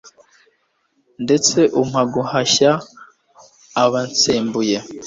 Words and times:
ndetse 1.23 1.59
umpa 1.81 2.01
guhashya 2.13 2.71
abansembuye 3.83 4.77